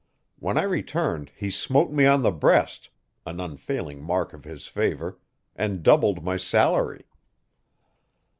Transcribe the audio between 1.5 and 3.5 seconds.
smote me on the breast an